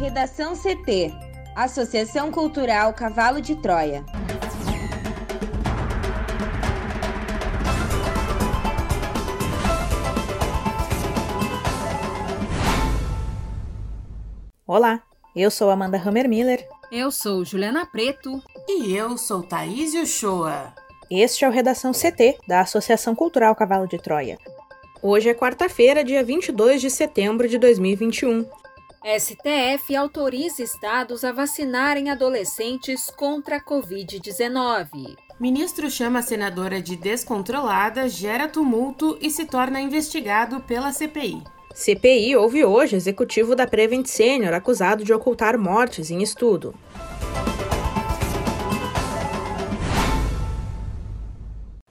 Redação 0.00 0.54
CT 0.56 1.12
Associação 1.54 2.32
Cultural 2.32 2.94
Cavalo 2.94 3.38
de 3.38 3.54
Troia. 3.54 4.02
Olá, 14.66 15.02
eu 15.36 15.50
sou 15.50 15.68
Amanda 15.68 15.98
Hammermiller. 15.98 16.66
Eu 16.90 17.10
sou 17.10 17.44
Juliana 17.44 17.84
Preto. 17.84 18.42
E 18.66 18.96
eu 18.96 19.18
sou 19.18 19.42
Thaís 19.42 19.92
Uchoa. 19.92 20.72
Este 21.10 21.44
é 21.44 21.48
o 21.48 21.52
Redação 21.52 21.92
CT, 21.92 22.38
da 22.48 22.60
Associação 22.62 23.14
Cultural 23.14 23.54
Cavalo 23.54 23.86
de 23.86 23.98
Troia. 23.98 24.38
Hoje 25.02 25.28
é 25.28 25.34
quarta-feira, 25.34 26.02
dia 26.02 26.24
22 26.24 26.80
de 26.80 26.88
setembro 26.88 27.46
de 27.46 27.58
2021. 27.58 28.48
STF 29.02 29.96
autoriza 29.96 30.62
estados 30.62 31.24
a 31.24 31.32
vacinarem 31.32 32.10
adolescentes 32.10 33.10
contra 33.10 33.56
a 33.56 33.60
Covid-19. 33.60 35.16
Ministro 35.40 35.90
chama 35.90 36.18
a 36.18 36.22
senadora 36.22 36.82
de 36.82 36.96
descontrolada, 36.96 38.10
gera 38.10 38.46
tumulto 38.46 39.16
e 39.18 39.30
se 39.30 39.46
torna 39.46 39.80
investigado 39.80 40.60
pela 40.60 40.92
CPI. 40.92 41.42
CPI 41.72 42.36
houve 42.36 42.62
hoje 42.62 42.94
executivo 42.94 43.56
da 43.56 43.66
Prevent 43.66 44.06
Senior 44.06 44.52
acusado 44.52 45.02
de 45.02 45.14
ocultar 45.14 45.56
mortes 45.56 46.10
em 46.10 46.22
estudo. 46.22 46.74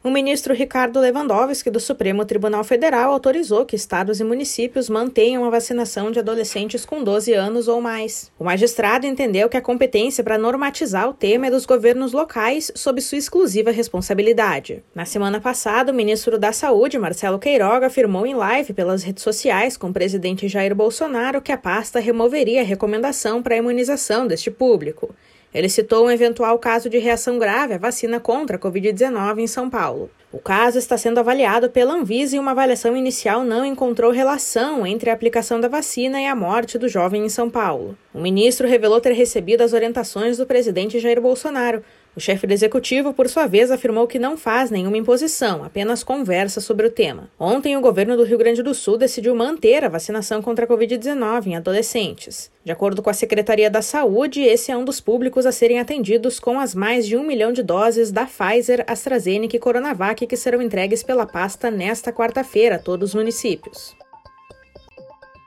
O 0.01 0.09
ministro 0.09 0.53
Ricardo 0.53 0.97
Lewandowski, 0.97 1.69
do 1.69 1.77
Supremo 1.77 2.23
Tribunal 2.23 2.63
Federal, 2.63 3.11
autorizou 3.11 3.65
que 3.65 3.75
estados 3.75 4.21
e 4.21 4.23
municípios 4.23 4.87
mantenham 4.89 5.43
a 5.43 5.49
vacinação 5.49 6.09
de 6.09 6.19
adolescentes 6.19 6.85
com 6.85 7.03
12 7.03 7.33
anos 7.33 7.67
ou 7.67 7.81
mais. 7.81 8.31
O 8.39 8.45
magistrado 8.45 9.05
entendeu 9.05 9.49
que 9.49 9.57
a 9.57 9.61
competência 9.61 10.23
para 10.23 10.37
normatizar 10.37 11.09
o 11.09 11.13
tema 11.13 11.47
é 11.47 11.51
dos 11.51 11.65
governos 11.65 12.13
locais, 12.13 12.71
sob 12.75 13.01
sua 13.01 13.17
exclusiva 13.17 13.71
responsabilidade. 13.71 14.81
Na 14.95 15.03
semana 15.03 15.41
passada, 15.41 15.91
o 15.91 15.95
ministro 15.95 16.39
da 16.39 16.53
Saúde, 16.53 16.97
Marcelo 16.97 17.37
Queiroga, 17.37 17.87
afirmou 17.87 18.25
em 18.25 18.35
live 18.35 18.71
pelas 18.71 19.03
redes 19.03 19.21
sociais 19.21 19.75
com 19.75 19.89
o 19.89 19.93
presidente 19.93 20.47
Jair 20.47 20.73
Bolsonaro 20.73 21.41
que 21.41 21.51
a 21.51 21.57
pasta 21.57 21.99
removeria 21.99 22.61
a 22.61 22.65
recomendação 22.65 23.43
para 23.43 23.55
a 23.55 23.57
imunização 23.57 24.25
deste 24.25 24.49
público. 24.49 25.13
Ele 25.53 25.67
citou 25.67 26.05
um 26.05 26.11
eventual 26.11 26.59
caso 26.59 26.89
de 26.89 26.99
reação 26.99 27.39
grave 27.39 27.73
à 27.73 27.77
vacina 27.77 28.19
contra 28.19 28.55
a 28.55 28.59
Covid-19 28.59 29.39
em 29.39 29.47
São 29.47 29.69
Paulo. 29.69 30.11
O 30.31 30.37
caso 30.37 30.77
está 30.77 30.95
sendo 30.95 31.17
avaliado 31.17 31.71
pela 31.71 31.93
Anvisa 31.93 32.35
e 32.35 32.39
uma 32.39 32.51
avaliação 32.51 32.95
inicial 32.95 33.43
não 33.43 33.65
encontrou 33.65 34.11
relação 34.11 34.85
entre 34.85 35.09
a 35.09 35.13
aplicação 35.13 35.59
da 35.59 35.67
vacina 35.67 36.21
e 36.21 36.27
a 36.27 36.35
morte 36.35 36.77
do 36.77 36.87
jovem 36.87 37.25
em 37.25 37.29
São 37.29 37.49
Paulo. 37.49 37.97
O 38.13 38.21
ministro 38.21 38.67
revelou 38.67 39.01
ter 39.01 39.13
recebido 39.13 39.61
as 39.61 39.73
orientações 39.73 40.37
do 40.37 40.45
presidente 40.45 40.99
Jair 40.99 41.19
Bolsonaro, 41.19 41.83
o 42.19 42.21
chefe 42.21 42.45
do 42.45 42.51
executivo, 42.51 43.13
por 43.13 43.29
sua 43.29 43.47
vez, 43.47 43.71
afirmou 43.71 44.05
que 44.05 44.19
não 44.19 44.35
faz 44.35 44.69
nenhuma 44.69 44.97
imposição, 44.97 45.63
apenas 45.63 46.03
conversa 46.03 46.59
sobre 46.59 46.85
o 46.85 46.91
tema. 46.91 47.29
Ontem, 47.39 47.77
o 47.77 47.81
governo 47.81 48.17
do 48.17 48.25
Rio 48.25 48.37
Grande 48.37 48.61
do 48.61 48.73
Sul 48.73 48.97
decidiu 48.97 49.33
manter 49.33 49.85
a 49.85 49.89
vacinação 49.89 50.41
contra 50.41 50.65
a 50.65 50.67
Covid-19 50.67 51.47
em 51.47 51.55
adolescentes. 51.55 52.51
De 52.61 52.73
acordo 52.73 53.01
com 53.01 53.09
a 53.09 53.13
Secretaria 53.13 53.69
da 53.69 53.81
Saúde, 53.81 54.41
esse 54.41 54.69
é 54.69 54.75
um 54.75 54.83
dos 54.83 54.99
públicos 54.99 55.45
a 55.45 55.51
serem 55.53 55.79
atendidos 55.79 56.41
com 56.41 56.59
as 56.59 56.75
mais 56.75 57.07
de 57.07 57.15
um 57.15 57.23
milhão 57.23 57.53
de 57.53 57.63
doses 57.63 58.11
da 58.11 58.25
Pfizer, 58.25 58.83
AstraZeneca 58.85 59.55
e 59.55 59.59
Coronavac 59.59 60.27
que 60.27 60.35
serão 60.35 60.61
entregues 60.61 61.01
pela 61.01 61.25
pasta 61.25 61.71
nesta 61.71 62.11
quarta-feira 62.11 62.75
a 62.75 62.79
todos 62.79 63.11
os 63.11 63.15
municípios. 63.15 63.95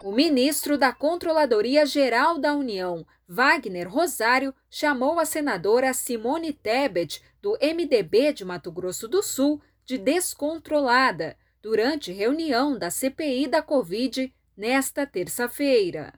O 0.04 0.10
ministro 0.10 0.76
da 0.76 0.92
Controladoria 0.92 1.86
Geral 1.86 2.36
da 2.36 2.56
União, 2.56 3.06
Wagner 3.28 3.88
Rosário, 3.88 4.52
chamou 4.68 5.20
a 5.20 5.24
senadora 5.24 5.94
Simone 5.94 6.52
Tebet, 6.52 7.22
do 7.40 7.52
MDB 7.52 8.32
de 8.32 8.44
Mato 8.44 8.72
Grosso 8.72 9.06
do 9.06 9.22
Sul, 9.22 9.62
de 9.84 9.96
descontrolada 9.96 11.36
durante 11.62 12.10
reunião 12.10 12.76
da 12.76 12.90
CPI 12.90 13.46
da 13.46 13.62
Covid 13.62 14.34
nesta 14.56 15.06
terça-feira. 15.06 16.12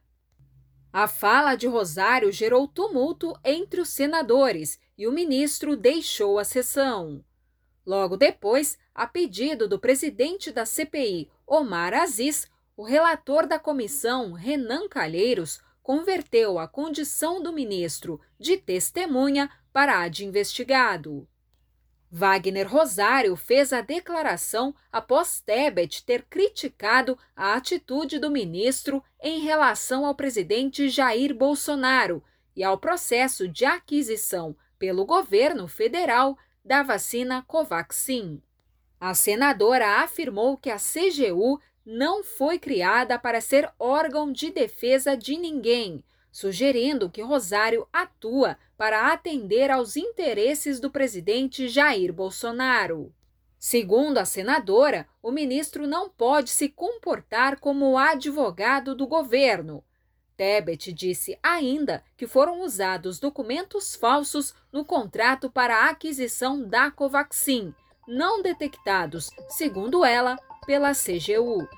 A 0.90 1.06
fala 1.06 1.54
de 1.54 1.66
Rosário 1.66 2.32
gerou 2.32 2.66
tumulto 2.66 3.38
entre 3.44 3.82
os 3.82 3.90
senadores 3.90 4.78
e 4.96 5.06
o 5.06 5.12
ministro 5.12 5.76
deixou 5.76 6.38
a 6.38 6.44
sessão. 6.44 7.22
Logo 7.84 8.16
depois, 8.16 8.78
a 8.94 9.06
pedido 9.06 9.68
do 9.68 9.78
presidente 9.78 10.50
da 10.50 10.64
CPI, 10.64 11.28
Omar 11.46 11.92
Aziz, 11.92 12.48
o 12.76 12.82
relator 12.82 13.46
da 13.46 13.58
comissão, 13.58 14.32
Renan 14.32 14.88
Calheiros, 14.88 15.60
converteu 15.82 16.58
a 16.58 16.66
condição 16.66 17.42
do 17.42 17.52
ministro 17.52 18.20
de 18.38 18.56
testemunha 18.56 19.50
para 19.72 20.00
a 20.00 20.08
de 20.08 20.24
investigado. 20.24 21.28
Wagner 22.10 22.68
Rosário 22.68 23.34
fez 23.36 23.72
a 23.72 23.80
declaração 23.80 24.74
após 24.90 25.40
Tebet 25.40 26.04
ter 26.04 26.22
criticado 26.22 27.18
a 27.34 27.54
atitude 27.54 28.18
do 28.18 28.30
ministro 28.30 29.02
em 29.20 29.40
relação 29.40 30.06
ao 30.06 30.14
presidente 30.14 30.88
Jair 30.88 31.34
Bolsonaro 31.34 32.22
e 32.54 32.62
ao 32.62 32.78
processo 32.78 33.48
de 33.48 33.64
aquisição 33.64 34.56
pelo 34.78 35.04
governo 35.04 35.66
federal 35.66 36.38
da 36.64 36.82
vacina 36.82 37.42
Covaxin. 37.42 38.40
A 39.00 39.12
senadora 39.12 40.02
afirmou 40.02 40.56
que 40.56 40.70
a 40.70 40.76
CGU 40.76 41.60
não 41.84 42.24
foi 42.24 42.58
criada 42.58 43.18
para 43.18 43.40
ser 43.40 43.70
órgão 43.78 44.32
de 44.32 44.50
defesa 44.50 45.16
de 45.16 45.36
ninguém, 45.36 46.02
sugerindo 46.32 47.10
que 47.10 47.22
Rosário 47.22 47.86
atua 47.92 48.56
para 48.76 49.12
atender 49.12 49.70
aos 49.70 49.96
interesses 49.96 50.80
do 50.80 50.90
presidente 50.90 51.68
Jair 51.68 52.12
Bolsonaro. 52.12 53.14
Segundo 53.58 54.18
a 54.18 54.24
senadora, 54.24 55.06
o 55.22 55.30
ministro 55.30 55.86
não 55.86 56.08
pode 56.08 56.50
se 56.50 56.68
comportar 56.68 57.60
como 57.60 57.96
advogado 57.96 58.94
do 58.94 59.06
governo. 59.06 59.82
Tebet 60.36 60.92
disse 60.92 61.38
ainda 61.42 62.02
que 62.16 62.26
foram 62.26 62.60
usados 62.60 63.18
documentos 63.18 63.94
falsos 63.94 64.54
no 64.72 64.84
contrato 64.84 65.48
para 65.50 65.84
a 65.84 65.90
aquisição 65.90 66.62
da 66.62 66.90
Covaxin, 66.90 67.72
não 68.06 68.42
detectados, 68.42 69.30
segundo 69.48 70.04
ela, 70.04 70.36
pela 70.66 70.92
CGU. 70.92 71.68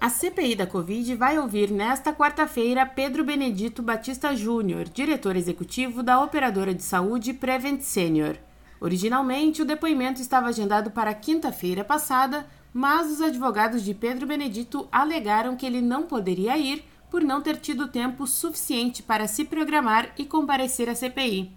A 0.00 0.08
CPI 0.08 0.54
da 0.54 0.66
Covid 0.66 1.16
vai 1.16 1.38
ouvir 1.38 1.70
nesta 1.70 2.12
quarta-feira 2.12 2.86
Pedro 2.86 3.24
Benedito 3.24 3.82
Batista 3.82 4.34
Júnior, 4.34 4.88
diretor 4.88 5.34
executivo 5.34 6.04
da 6.04 6.22
operadora 6.22 6.72
de 6.72 6.82
saúde 6.82 7.32
Prevent 7.32 7.80
Senior. 7.80 8.36
Originalmente, 8.80 9.60
o 9.60 9.64
depoimento 9.64 10.22
estava 10.22 10.46
agendado 10.46 10.92
para 10.92 11.12
quinta-feira 11.12 11.82
passada, 11.82 12.46
mas 12.72 13.10
os 13.10 13.20
advogados 13.20 13.82
de 13.82 13.92
Pedro 13.92 14.24
Benedito 14.24 14.86
alegaram 14.92 15.56
que 15.56 15.66
ele 15.66 15.80
não 15.80 16.04
poderia 16.04 16.56
ir 16.56 16.84
por 17.10 17.22
não 17.22 17.40
ter 17.40 17.56
tido 17.56 17.88
tempo 17.88 18.24
suficiente 18.24 19.02
para 19.02 19.26
se 19.26 19.44
programar 19.44 20.12
e 20.16 20.24
comparecer 20.24 20.88
à 20.88 20.94
CPI. 20.94 21.50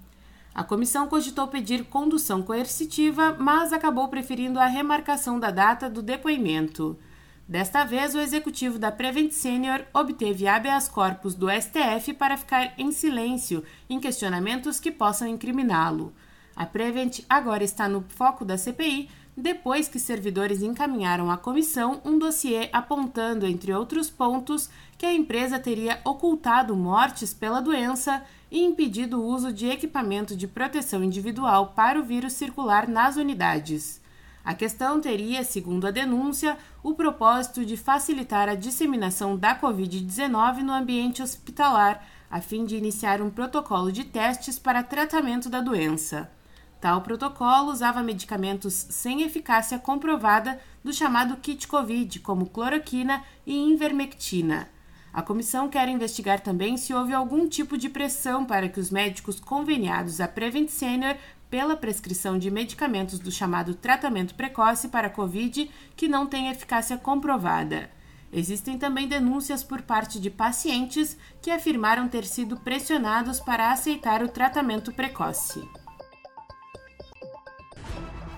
A 0.54 0.64
comissão 0.64 1.08
cogitou 1.08 1.48
pedir 1.48 1.86
condução 1.86 2.42
coercitiva, 2.44 3.36
mas 3.40 3.72
acabou 3.72 4.10
preferindo 4.10 4.60
a 4.60 4.66
remarcação 4.66 5.40
da 5.40 5.50
data 5.50 5.90
do 5.90 6.02
depoimento. 6.02 6.98
Desta 7.48 7.84
vez, 7.86 8.16
o 8.16 8.20
executivo 8.20 8.78
da 8.78 8.92
Prevent 8.92 9.32
Senior 9.32 9.86
obteve 9.94 10.48
habeas 10.48 10.88
corpus 10.88 11.36
do 11.36 11.48
STF 11.50 12.14
para 12.14 12.38
ficar 12.38 12.74
em 12.78 12.92
silêncio 12.92 13.64
em 13.90 14.00
questionamentos 14.00 14.80
que 14.80 14.92
possam 14.92 15.28
incriminá-lo. 15.28 16.14
A 16.56 16.66
Prevent 16.66 17.22
agora 17.30 17.64
está 17.64 17.88
no 17.88 18.06
foco 18.10 18.44
da 18.44 18.58
CPI 18.58 19.10
depois 19.36 19.88
que 19.88 20.00
servidores 20.00 20.62
encaminharam 20.62 21.32
à 21.32 21.38
comissão 21.38 22.02
um 22.04 22.20
dossiê 22.20 22.70
apontando, 22.74 23.46
entre 23.46 23.74
outros 23.74 24.10
pontos, 24.10 24.70
que 24.98 25.06
a 25.06 25.14
empresa 25.14 25.60
teria 25.60 26.00
ocultado 26.04 26.76
mortes 26.76 27.34
pela 27.34 27.62
doença 27.62 28.24
e 28.52 28.62
impedido 28.62 29.20
o 29.20 29.26
uso 29.26 29.54
de 29.54 29.68
equipamento 29.68 30.36
de 30.36 30.48
proteção 30.48 31.04
individual 31.04 31.74
para 31.76 32.00
o 32.00 32.04
vírus 32.04 32.34
circular 32.34 32.88
nas 32.88 33.16
unidades. 33.16 34.02
A 34.44 34.54
questão 34.54 35.00
teria, 35.00 35.44
segundo 35.44 35.86
a 35.86 35.92
denúncia, 35.92 36.58
o 36.84 36.94
propósito 36.94 37.64
de 37.64 37.78
facilitar 37.78 38.50
a 38.50 38.56
disseminação 38.56 39.38
da 39.38 39.58
Covid-19 39.58 40.58
no 40.58 40.74
ambiente 40.74 41.22
hospitalar, 41.22 42.06
a 42.30 42.42
fim 42.42 42.66
de 42.66 42.76
iniciar 42.76 43.22
um 43.22 43.30
protocolo 43.30 43.92
de 43.92 44.04
testes 44.04 44.58
para 44.58 44.84
tratamento 44.84 45.48
da 45.50 45.62
doença. 45.62 46.30
Tal 46.82 47.02
protocolo 47.02 47.72
usava 47.72 48.02
medicamentos 48.02 48.74
sem 48.74 49.22
eficácia 49.22 49.78
comprovada 49.78 50.60
do 50.84 50.92
chamado 50.92 51.38
kit 51.38 51.68
Covid, 51.68 52.20
como 52.22 52.48
cloroquina 52.48 53.24
e 53.46 53.56
invermectina. 53.56 54.68
A 55.14 55.22
comissão 55.22 55.70
quer 55.70 55.88
investigar 55.88 56.40
também 56.40 56.78
se 56.78 56.92
houve 56.92 57.14
algum 57.14 57.48
tipo 57.48 57.78
de 57.78 57.88
pressão 57.88 58.44
para 58.44 58.68
que 58.68 58.80
os 58.80 58.90
médicos 58.90 59.40
conveniados 59.40 60.20
à 60.20 60.28
Prevent 60.28 60.70
Senior 60.70 61.18
pela 61.52 61.78
prescrição 61.78 62.40
de 62.40 62.50
medicamentos 62.50 63.20
do 63.20 63.32
chamado 63.32 63.76
tratamento 63.76 64.34
precoce 64.34 64.88
para 64.88 65.10
Covid 65.10 65.70
que 65.96 66.08
não 66.08 66.26
tem 66.26 66.48
eficácia 66.48 66.98
comprovada. 66.98 67.92
Existem 68.34 68.80
também 68.80 69.08
denúncias 69.08 69.64
por 69.64 69.84
parte 69.84 70.20
de 70.20 70.32
pacientes 70.32 71.16
que 71.44 71.52
afirmaram 71.52 72.08
ter 72.08 72.26
sido 72.26 72.58
pressionados 72.58 73.40
para 73.40 73.72
aceitar 73.72 74.24
o 74.24 74.30
tratamento 74.30 74.92
precoce. 74.94 75.62